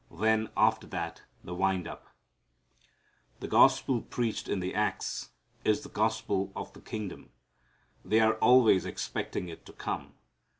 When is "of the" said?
6.55-6.81